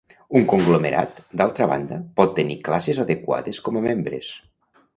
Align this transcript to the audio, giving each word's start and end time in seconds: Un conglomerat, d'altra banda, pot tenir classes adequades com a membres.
Un 0.37 0.45
conglomerat, 0.53 1.19
d'altra 1.41 1.67
banda, 1.73 1.99
pot 2.21 2.33
tenir 2.39 2.57
classes 2.71 3.03
adequades 3.07 3.61
com 3.69 3.79
a 3.79 3.85
membres. 3.87 4.35